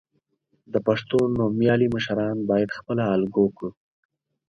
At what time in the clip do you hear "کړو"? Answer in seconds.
3.55-3.69